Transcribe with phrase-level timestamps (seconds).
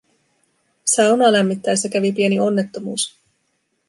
[0.85, 3.17] Saunaa lämmittäessä kävi pieni onnettomuus